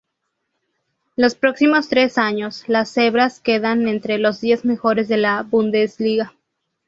[1.15, 6.33] Los próximos tres años, las Cebras quedan entre los diez mejores de la Bundesliga.